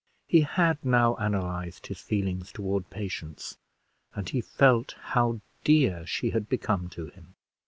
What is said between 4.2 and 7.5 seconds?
he felt how dear she had become to him.